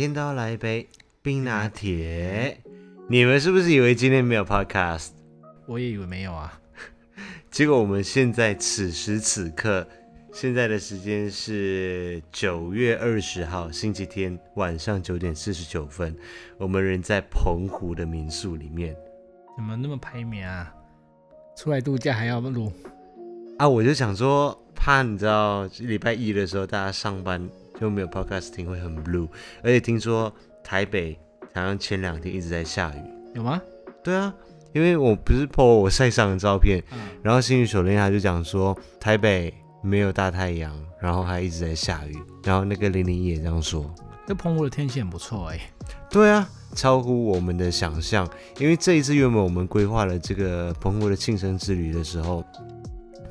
[0.00, 0.88] 天都要来一杯
[1.20, 2.58] 冰拿铁。
[3.06, 5.10] 你们是不是以为今天没有 podcast？
[5.66, 6.58] 我也以为没有啊。
[7.50, 9.86] 结果我们现在此时此刻，
[10.32, 16.16] 现在的时间是九月二十号星期天晚上九点四十九分，
[16.56, 18.96] 我们人在澎湖的民宿里面。
[19.54, 20.74] 怎么那么排名啊？
[21.58, 22.72] 出来度假还要录
[23.58, 23.68] 啊？
[23.68, 27.46] 我就想说，怕你知道礼拜一的时候大家上班。
[27.80, 29.26] 就没有 podcast 听会很 blue，
[29.62, 30.30] 而且听说
[30.62, 31.18] 台北
[31.54, 33.00] 好像前两天一直在下雨，
[33.34, 33.60] 有吗？
[34.04, 34.32] 对啊，
[34.74, 39.52] 因为我不是 po 我晒伤的照片，嗯、然后星宇手链他就讲说台北
[39.82, 43.92] 没有大太阳，然后还一直在下雨，然后那个零零也这样说，
[44.26, 45.62] 这澎湖的天气很不错哎、欸，
[46.10, 52.44] 对啊，超乎我们的想象，因为这一次原本我们规划了这个澎湖的庆生之旅的时候，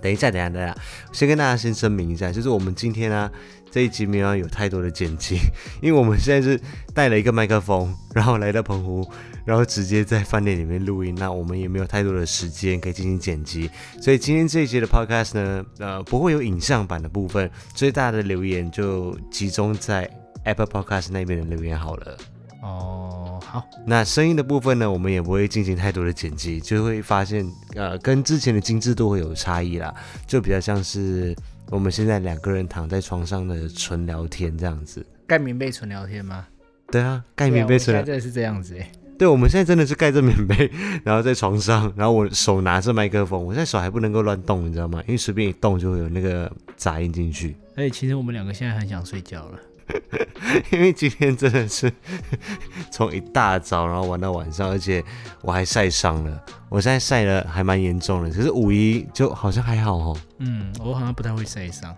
[0.02, 0.76] 等一下，等一下，等一下，
[1.12, 3.30] 先跟大家先声明一下，就是我们今天呢、
[3.70, 5.38] 这一集没有有太多的剪辑，
[5.82, 6.60] 因为我们现在是
[6.94, 9.08] 带了一个麦克风，然后来到澎湖，
[9.46, 11.14] 然后直接在饭店里面录音。
[11.16, 13.70] 那我们也没有太多的时间可以进行剪辑，
[14.02, 20.10] 所以今天这一集的 podcast 呢，呃，不会有影像版的部分，最大家的留言就集中在
[20.46, 22.18] Apple Podcast 那边的留言好了。
[22.62, 23.68] 哦，好。
[23.86, 29.94] 那声音的部分呢，我们也不会进行太多的剪辑，就会发现，呃，跟之前的精致度会有差异啦，
[30.28, 31.36] 就比较像是。
[31.72, 36.48] 我们现在两个人躺在床上的纯聊天这样子，盖棉被纯聊天吗？
[36.92, 38.08] 对啊，盖棉被纯聊天。
[38.08, 38.92] 真的是这样子哎。
[39.20, 40.72] 对，我们现在真的是盖着棉被，
[41.04, 45.00] 然后在床上，然后我手拿着麦克风，我现在手还不能够乱动，你知道吗？
[45.06, 47.56] 因为随便一动就会有那个杂音进去。
[47.76, 49.60] 而且其实我们两个现在很想睡觉了。
[50.72, 51.92] 因为今天真的是
[52.92, 55.04] 从一大早然后玩到晚上，而且
[55.42, 56.44] 我还晒伤了。
[56.70, 60.18] 我现在晒的还蛮严重的，可是五一就好像还好哦。
[60.38, 61.96] 嗯，我好像不太会晒伤。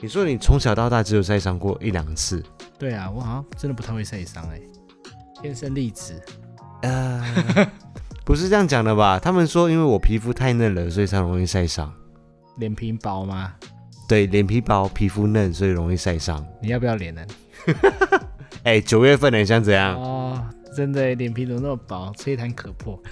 [0.00, 2.42] 你说你从小到大只有晒伤过一两次？
[2.78, 4.60] 对啊，我好像真的不太会晒伤哎，
[5.40, 6.20] 天生丽质。
[6.82, 7.24] 呃，
[8.24, 9.18] 不是这样讲的吧？
[9.18, 11.90] 他们说因为我皮肤太嫩了，所以才容易晒伤。
[12.58, 13.54] 脸皮薄吗？
[14.06, 16.44] 对，脸皮薄，皮肤嫩，所以容易晒伤。
[16.60, 17.22] 你要不要脸呢？
[18.64, 20.00] 哎，九月份了，你想怎样？
[20.00, 20.42] 哦，
[20.76, 23.00] 真的，脸皮怎么那么薄，吹弹可破。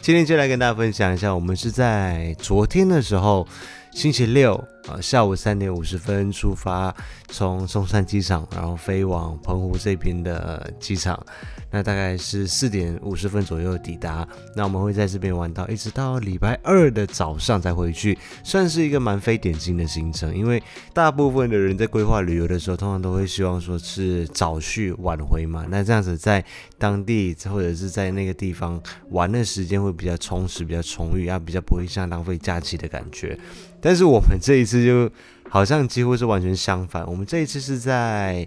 [0.00, 3.46] 今天就来跟大家分享一下，我们是在昨天的时候，
[3.92, 4.54] 星期六
[4.88, 6.94] 啊，下午三点五十分出发，
[7.28, 11.24] 从松山机场，然后飞往澎湖这边的机场。
[11.72, 20.36] 那大概是四点五十分左右抵达，那我们会在这边玩到一直到礼拜二的早上才回去，算是一个蛮非典型的行程。
[20.36, 20.62] 因为
[20.92, 25.66] 大部分的人在规划旅游的时候，通常都会希望说是早去晚回嘛。
[25.70, 26.44] 那这样子在
[26.78, 28.78] 当地或者是在那个地方
[29.08, 33.38] 玩的时间会比较充实、比较充裕啊，比较不会像浪费假期的感觉。
[33.80, 35.10] 但是我们这一次就
[35.48, 38.46] 好像几乎是完全相反，我们这一次是在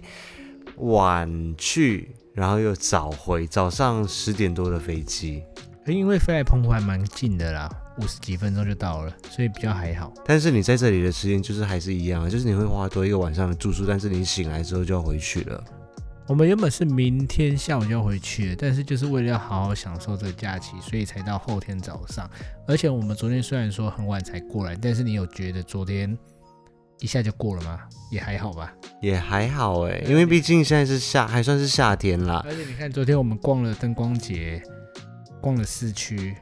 [0.76, 2.08] 晚去。
[2.36, 5.42] 然后又早回，早上十点多的飞机，
[5.86, 7.66] 因为飞来澎湖还蛮近的啦，
[7.98, 10.12] 五十几分钟就到了，所以比较还好。
[10.22, 15.64] 但是你在这里的时间就是还是一样，就是你会花多一个晚上的住宿，但是你醒来之后就要回去了。
[16.28, 22.28] 我们原本是明天下午就要回去的，但是就是为了要好好享受这个假期，所以才到后天早上。
[22.68, 26.18] 而且我们昨天虽然说很晚才过来，但是你有觉得昨天？
[27.00, 27.80] 一下就过了吗？
[28.10, 32.42] 也还好吧，也还好哎，因为毕竟现在是夏，还算是夏天啦。
[32.46, 34.62] 而且你看，昨天我们逛了灯光节，
[35.40, 36.36] 逛了市区，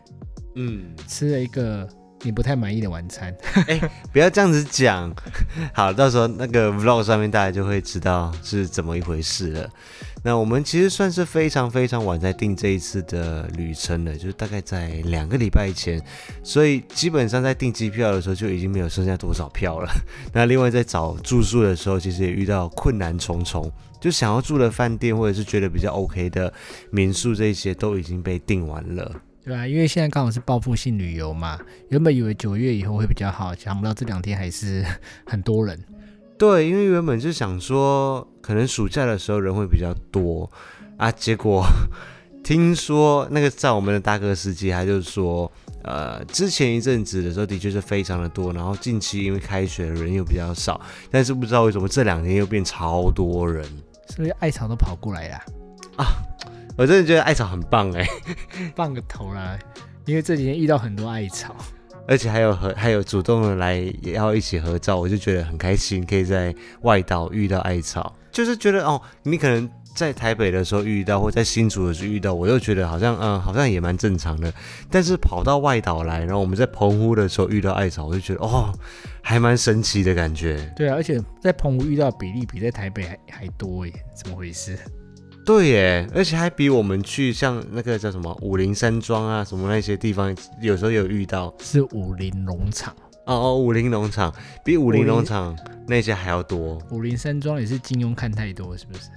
[0.54, 1.88] 嗯，吃了一个
[2.24, 3.32] 你不太满意的晚餐。
[3.68, 3.78] 哎、
[4.12, 5.14] 不要这样子讲，
[5.72, 9.70] 好，到时候那个 vlog 上面大家就会知道是怎么一回事了。
[10.26, 16.02] 那我们其实算是非常非常晚在订这一次的旅程了，就是大概在两个礼拜前，
[16.42, 19.90] 所以基本上在订机票的时候就已经没有剩下多少票了。
[20.32, 23.70] 那另外在找住宿的时候，其实也遇到困难重重，
[24.00, 26.50] 就想要住的饭店或者是觉得比较 OK 的
[26.90, 29.12] 民宿，这些都已经被订完了。
[29.44, 31.58] 对啊，因为现在刚好是报复性旅游嘛，
[31.90, 34.82] 原本以为九月以后会比较好，想不到这两天还是
[35.26, 35.78] 很多人。
[36.38, 40.50] 对，因为原本就想说，可能暑假的时候人会比较多
[40.96, 41.64] 啊，结果
[42.42, 45.50] 听说那个在我们的大哥司机，他就说，
[45.82, 50.80] 呃，之前一阵子的时候的确是非常的多，然后近期因为开学人又比较少，
[51.10, 53.64] 但是不知道为什么这两天又变超多人，
[54.08, 55.36] 是不是艾草都跑过来了
[55.96, 56.06] 啊？
[56.76, 58.06] 我真的觉得艾草很棒哎，
[58.74, 59.58] 棒个头啦！
[60.06, 61.54] 因为这几天遇到很多艾草。
[62.06, 74.52] 而且还有和还有主动的来也要一起合照，我就觉得很开心，可以在外岛遇到艾草，就是觉得哦，你可能在台北的时候遇到，或在新竹的时候遇到，我又觉得好像嗯，好像也蛮正常的。
[74.90, 78.70] 但是跑到外岛来，然后我们在澎湖的时候遇到艾草，我就觉得哦，
[79.22, 80.70] 还蛮神奇的感觉。
[80.76, 84.78] 对啊，而且在澎湖遇到比例比在台北还还多耶，怎么回事？
[85.44, 91.52] 对耶，而且还比我们去像那个叫什么武陵山庄啊，什么那些地方，有时候有遇到。
[91.60, 92.94] 是武陵农场。
[93.26, 94.32] 哦哦，武陵农场
[94.62, 95.56] 比武陵农场
[95.86, 96.78] 那些还要多。
[96.90, 99.10] 武陵山庄也是金庸看太多，是不是？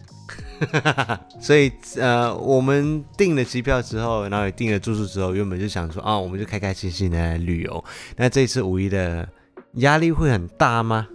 [1.39, 7.83] 所以呃，我们订了机票之后，然后也订了住宿之后，原本就想说啊，我们就开开心心的来旅游。
[8.15, 9.27] 那这次五一的
[9.75, 11.07] 压力会很大吗？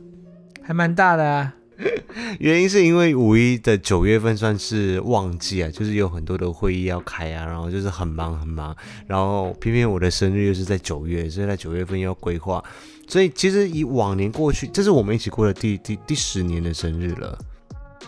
[0.62, 1.54] 还蛮大的啊。
[2.38, 8.76] 原因是因为五一的九月份算是旺季啊，就是有很多的会议要开啊，然后就是很忙很忙，
[9.06, 12.62] 然后偏偏我的生日又是在九月，所以在九月份要规划。
[13.08, 17.38] 所以其实以往年过去，这是我们一起过的第第第十年的生日了。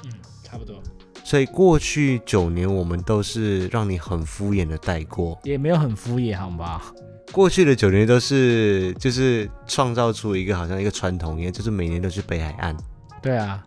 [0.04, 0.10] 嗯，
[0.42, 0.82] 差不多。
[1.24, 6.94] 所以过去九年我们都是让你很敷衍的带过，也没有很敷衍，好吧？
[7.32, 12.76] 过去的九年都是就是创造出一个好像一个传统一样，就是每年都去北海岸。
[13.24, 13.64] 对啊，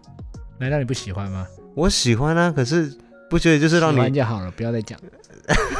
[0.60, 1.48] 难道你不喜欢吗？
[1.74, 2.96] 我喜欢啊，可是
[3.28, 5.00] 不觉得就是让你喜欢就好了，不要再讲。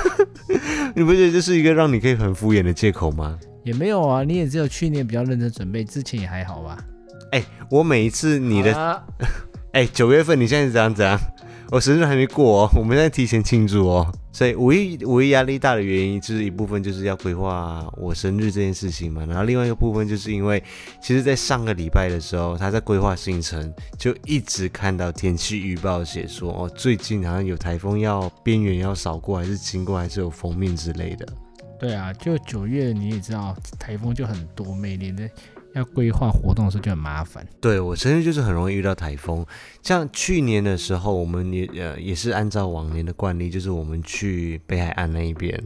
[0.96, 3.38] 你不觉得这是一个让你可以很敷衍的借口吗？
[3.64, 6.76] 也没有啊，你也只有去年比较认真准备，之前也还好吧。
[7.32, 8.74] 哎、欸，我每一次你的，
[9.74, 11.20] 哎、啊，九、欸、月份你现在是怎样怎样？
[11.70, 14.12] 我生日还没过哦，我们在提前庆祝哦。
[14.32, 19.26] 所以五一五一压力大的原因，就是一部分就是要规划我生日这件事情嘛。
[19.26, 20.64] 然后另外一个部分，就是因为
[21.02, 31.28] 其实，在上个礼拜的时候，他在规划行程，就一直看到天气预报写说，哦，最近好像有台风要边缘要扫过，还是经过，还是有封面之类的。
[31.80, 35.28] 对啊，就九月你也知道，台风就很多，每年的。
[35.74, 37.46] 要规划活动的时候就很麻烦。
[37.62, 39.46] 对，我生日就是很容易遇到台风，
[39.84, 45.62] 像去年的时候，我们也呃也是按照往年的惯例，就是我们去北海岸那一边。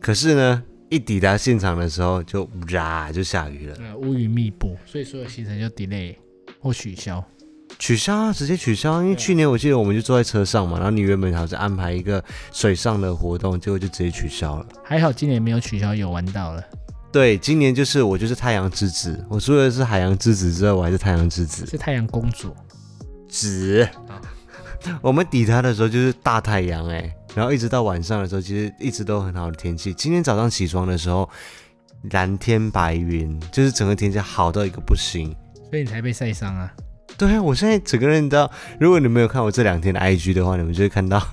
[0.00, 6.14] 可是呢，一抵达现场的时候就呀就下雨了，乌云密布，所以所有行程就 delay
[6.60, 7.24] 或取消。
[7.76, 9.02] 取消啊，直接取消。
[9.02, 14.66] 因为去年我记得我们就坐在车上嘛，然后你原本好像安排一个水上的活动，结果就直接取消了。
[14.84, 16.62] 还好今年没有取消，有玩到了。
[17.14, 22.52] 对，今年就是我就是太阳之子，我除了是海洋之子之外，我还是太阳之子，是太阳公主。
[23.28, 23.88] 子，
[25.00, 29.94] 我们抵达的时候就是大太阳哎，然后一直到晚上的时候，其实一直都很好的天气。
[29.94, 31.30] 今天早上起床的时候，
[32.10, 35.32] 蓝天白云，就是整个天气好到一个不行，
[35.70, 36.74] 所以你才被晒伤啊？
[37.16, 38.50] 对啊，我现在整个人都，
[38.80, 41.24] 如果你没有看我这两天的 IG 的话，你们就会看到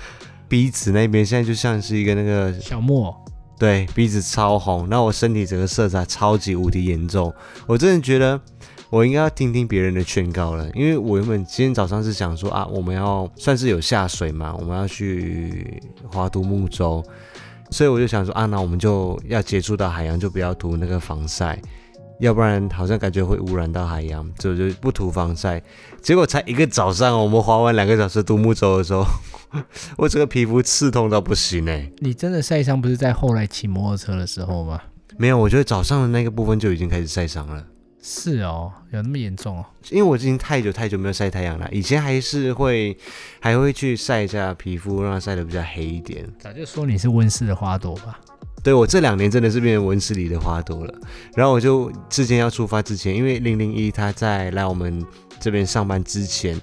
[0.48, 3.14] 鼻子那边现在就像是一个那个小莫。
[3.58, 7.32] 对，鼻子超红，那我身体整个色差超级无敌严重，
[7.66, 8.38] 我真的觉得
[8.90, 15.82] 我应该要听听别人的劝告了，因为我原本今天早上是想说啊，我们要算是有下水嘛，我们要去
[16.12, 17.02] 划独木舟，
[17.70, 21.58] 所以我就想说啊，那我们就要接触到海洋，就不要涂那个防晒。
[22.18, 25.62] 要不然好像感觉会污染到海洋，就就不涂防晒。
[26.00, 29.04] 结果才一个早上，我们划完两个小时独木舟的时候，
[29.96, 31.90] 我这个皮肤刺痛到不行哎！
[31.98, 34.80] 你真的晒伤不是在后来骑摩托车的时候吗？
[35.18, 37.64] 没有，我觉得早上的那个部分就已经开始晒伤了。
[38.02, 39.64] 是哦，有那么严重哦？
[39.90, 42.96] 因为我已经太久太久没有晒太阳了，以前还是会
[43.40, 46.24] 还会去晒一下皮肤，让它晒得比较黑一点。
[46.38, 48.20] 早就说你是温室的花朵吧？
[48.62, 50.94] 对，我这两年真的是变成温室里的花朵了。
[51.34, 55.04] 然后我就之前要出发之前，因为零零一他在来我们
[55.40, 56.60] 这边上班之前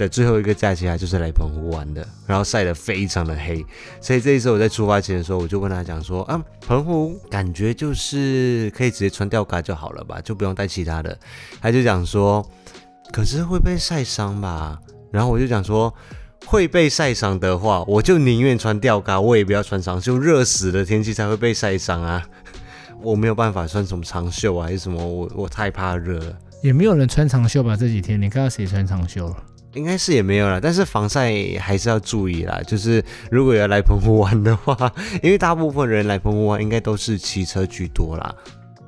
[0.00, 3.64] 的最后一个假期，啊就是来澎湖玩的，然后晒得非常的黑。
[4.00, 11.16] 所以这一次我在出发前的时候，我就跟他讲说啊，澎湖感觉就是可以直接穿吊嘎就好了吧，就不用带其他的。
[11.60, 12.44] 他就讲说，
[13.12, 14.78] 可是会被晒伤吧？
[15.12, 15.94] 然后我就讲说。
[16.46, 20.18] 会被晒伤的话，我就宁愿穿吊嘎，我也不要穿长袖。
[20.18, 22.26] 热死的天气才会被晒伤啊！
[23.02, 25.06] 我没有办法穿什么长袖啊，还是什么？
[25.06, 26.38] 我我太怕热了。
[26.62, 27.76] 也没有人穿长袖吧？
[27.76, 29.36] 这几天你看到谁穿长袖了？
[29.74, 30.60] 应该是也没有了。
[30.60, 32.60] 但是防晒还是要注意啦。
[32.66, 38.34] 就是如果要来澎湖玩的话，因为大部分人来澎湖玩应该都是骑车居多啦。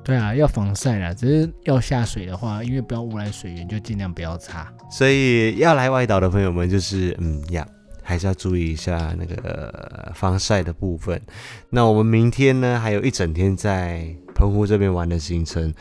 [0.03, 4.69] 对啊，要防晒啦，只是要下水的话，因为不要污染水源，就尽量不要擦。
[4.91, 7.65] 所以要来外岛的朋友们，就是嗯呀，
[8.01, 11.21] 还是要注意一下那个防晒的部分。
[11.69, 15.73] 那我们明天呢，还有一整天在澎湖这边玩的行程，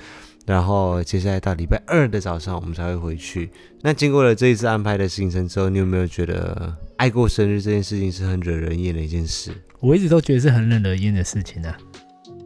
[0.47, 3.51] 然后接下来到礼拜二的早上，我们才会回去。
[3.81, 9.53] 那经过了这一次安排的行程之后，你有没有觉得爱过生日这件事情是很惹人厌的一件事？
[9.81, 11.77] 我一直都觉得是很惹人厌的事情啊。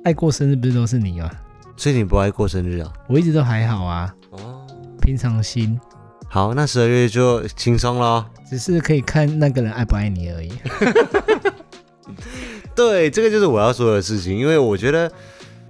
[0.04, 1.30] 爱过生日不是都是你吗？
[1.76, 2.92] 所以你不爱过生日啊？
[3.08, 4.14] 我一直都还好啊。
[4.30, 4.66] 哦，
[5.00, 5.78] 平常心。
[6.28, 10.52] 好，那十二月就轻松咯，只是可以看那个人爱不爱你而已。
[12.74, 15.10] 对，这个就是我要说的事情，因为我觉得，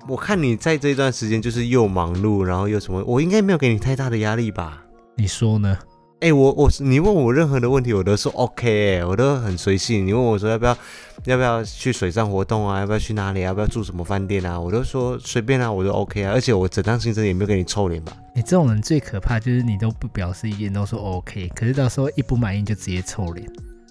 [0.08, 4.82] 我看你在这一段时间就是又忙碌，然后又什么，我应该没有给你太大的压力吧？
[5.16, 5.76] 你说呢？
[6.20, 10.06] 哎、欸，我我你问我任何的问题，我都说 OK，哎，我都很随性。
[10.06, 10.76] 你问我说要不要
[11.24, 12.80] 要不要去水上活动啊？
[12.80, 13.42] 要不要去哪里？
[13.42, 14.58] 要不要住什么饭店啊？
[14.58, 16.32] 我都说随便啊，我都 OK 啊。
[16.32, 18.16] 而且我整趟行程也没有给你臭脸吧？
[18.34, 23.46] 你、欸、这种人最可怕就是你都不表示意见，都说 OK，可是到时候一不满意就直接臭脸。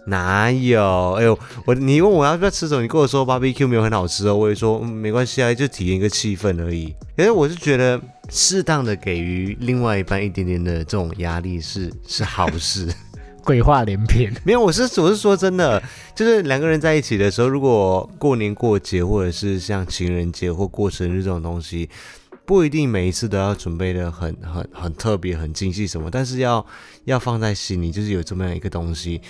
[0.07, 1.13] 哪有？
[1.13, 2.81] 哎呦，我你问我要不要吃什么？
[2.81, 6.93] 你跟我说 barbecue 没有很好吃哦，我也说嗯没关系啊，就体验一个气氛而已。
[7.17, 12.87] 可是我是觉得适当的给予另外一半一点点的这种压力是是好事。
[13.43, 15.81] 鬼话连篇， 没有，我是我是说真的，
[16.15, 21.87] 就是两个人在一起的时候，如果过年过节或者是像情人节或过生日这种东西，
[22.43, 26.65] 不一定每一次都要准备的很很很特别、很精细什么，但是要
[27.03, 29.21] 要放在心里，就是有这么样一个东西。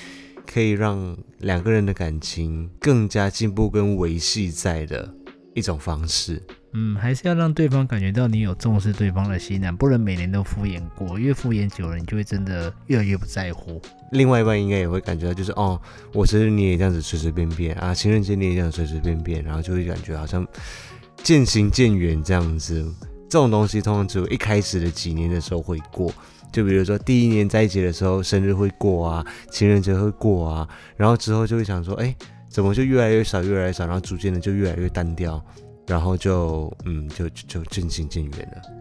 [0.45, 5.13] 可以让两个人的感情更加进步跟维系在的
[5.53, 6.41] 一种方式。
[6.77, 13.81] 嗯，还是要让对方感觉到你有重视对方的心啊，不能每年都敷衍过，因为敷衍久了，你就会真的越来越不在乎。
[14.11, 15.81] 另外一半应该也会感觉到，就是哦，
[16.13, 20.45] 我生日你也这样子随随便便啊，情人节你也这样随随便便，然后就会感觉好像
[21.23, 22.85] 渐行渐远这样子。
[23.29, 26.13] 这种东西通常只有一开始的几年的时候会过。
[26.55, 32.15] 就比如说第一年在一起的时候，生日会过啊，情人节会过啊，然后之后就会想说，哎，
[32.47, 35.43] 怎么就越来越少，越来越少，然后逐渐的就越来越单调，
[35.85, 38.74] 然后就嗯，就就渐行渐远了。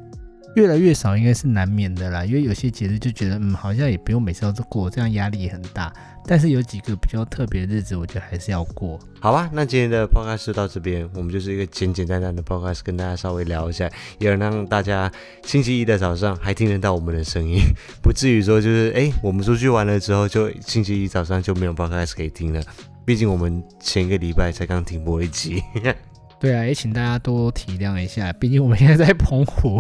[0.55, 5.93] 越来越少应该是难免的啦，因为有些节日就觉得，嗯，好像也不用每次都过，这样压力也很大。
[6.27, 8.99] 但是有几个比较特别的日子，我觉得还是要过。
[9.21, 15.11] 好吧，那今天的 podcast 到这边，我们就是一个简简单单的 podcast，跟大家稍微聊一下，也能让大家
[15.45, 17.59] 星期一的早上还听得到我们的声音，
[18.01, 22.63] 不至于说就是，哎，我们出去玩了之后，就星期一早上就没有 podcast 可以听了。
[23.05, 25.63] 毕竟我们前一个礼拜才刚停播一集。
[26.41, 29.79] 对啊，也请大家多体谅一下，毕竟我们现在在澎湖。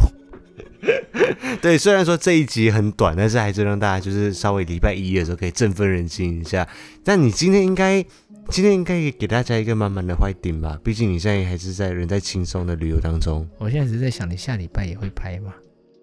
[1.62, 6.66] 对，虽然说这一集很短，但是还是让大家就是稍微礼拜一的时候可以振奋人心一下。
[7.02, 8.02] 但你今天应该，
[8.50, 10.78] 今天应该也给大家一个满满的坏顶吧？
[10.84, 13.48] 毕竟你现在还是在人在轻松的旅游当中。
[13.58, 15.54] 我现在只是在想，你下礼拜也会拍吗？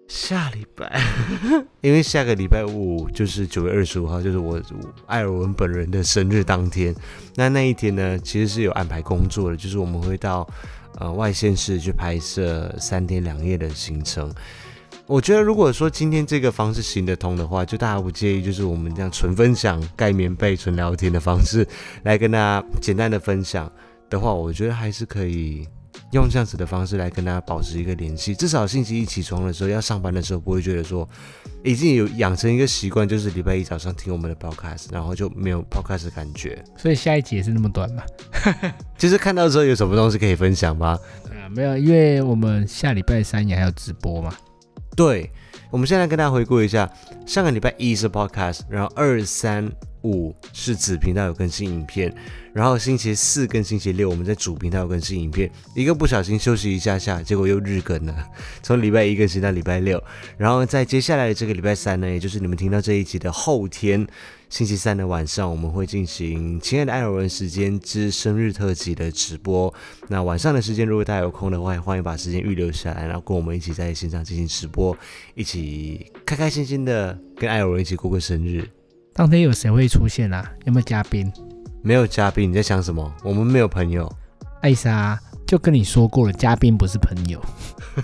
[0.08, 1.00] 下礼拜，
[1.80, 4.60] 因为下个礼拜五就是九月二十五号，就是我
[5.06, 6.94] 艾尔文本人的生日当天。
[7.34, 10.46] 那那一天呢，其实是有安排工作的，就是我们会到
[10.98, 14.30] 呃外县市去拍摄三天两夜的行程。
[15.12, 21.68] 我觉得，如果说今天这个方式行得通的话，就大家不介意，就是我们这样纯分享、盖棉被、纯聊天的方式
[22.04, 23.70] 来跟大家简单的分享
[24.08, 25.68] 的话，我觉得还是可以
[26.12, 28.34] 用这样子的方式来跟大家保持一个联系。
[28.34, 31.06] 至少星期一起床的时候，要上班的时候，不会觉得说
[31.62, 36.64] 已经有养成一个习惯，就是礼拜一早上听我们的 podcast，然后就没有 podcast 的感觉。
[36.78, 38.02] 所以下一集也是那么短嘛？
[38.96, 40.98] 就是看到之后有什么东西可以分享吗？
[41.28, 44.32] 啊， 没有，因为我们下礼拜三也还有直播嘛。
[44.94, 45.30] 对，
[45.70, 46.90] 我们现在跟大家回顾一下，
[47.26, 49.70] 上个礼拜一是 podcast，然后二三
[50.04, 52.14] 五是子频道有更新影片，
[52.52, 58.14] 然后星期四跟星期六我们在主频道有更新影片，一个不小心休息一下下，结果又日更了，
[58.62, 60.02] 从礼拜一更新到礼拜六，
[60.36, 64.06] 然后在接下来的这个礼拜三呢，也就是你们听到这一集的后天。
[64.50, 69.72] 星期三的晚上，我们会进行《亲爱的艾尔文时间之生日特辑》的直播。
[70.08, 74.94] 那晚上的时间，如果大家有空的话，欢迎把时间预留下来，然后跟我们一起在线上进行直播，
[75.34, 78.68] 一起开开心心的跟艾尔文一起过个生日。
[79.14, 80.50] 当天有谁会出现啊？
[80.64, 81.30] 有没有嘉宾？
[81.82, 83.12] 没有嘉宾，你在想什么？
[83.22, 84.10] 我们没有朋友。
[84.62, 87.38] 艾莎就跟你说过了，嘉宾不是朋友。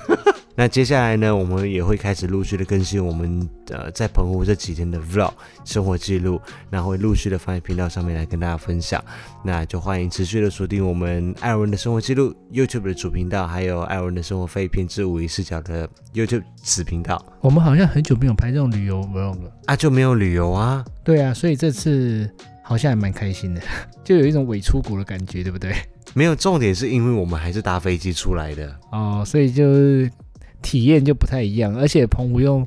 [0.61, 5.31] 那接下来呢，我们也会开始陆续的更新我们呃在澎湖这几天的 vlog
[5.65, 9.01] 生活记录，那会陆续的放在频道上面来跟大家分享。
[9.45, 17.25] 那就欢迎持续的锁定我们艾尔文的生活记录 YouTube 的主频道，还有艾尔文的生活废片之五一视角的 YouTube 子频道。
[17.41, 20.85] 我们好像很久没有拍这种旅游 vlog 了啊，就没有旅游啊？
[21.05, 22.29] 对啊，所以这次
[22.65, 23.63] 好像还蛮开心的，
[24.03, 25.73] 就有一种伪出国的感觉，对不对？
[26.15, 29.65] 没有，重点是因为我们还是搭飞机出来的哦，所以就。
[30.63, 32.67] 体验就不太一样，而且澎湖又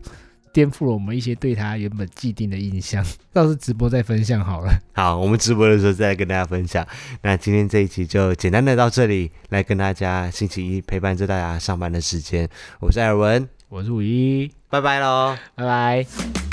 [0.53, 3.05] 颠覆了我们一些对他原本既定的印象。
[3.31, 4.73] 到时直播再分享好了。
[4.93, 6.85] 好，我们直播的时候再来跟大家分享。
[7.21, 12.47] 那今天这一期就简单的到这里，来跟大家星期一陪伴着大家上班的时间。
[12.79, 16.50] 我是艾尔文，我是五一，拜拜喽，拜拜。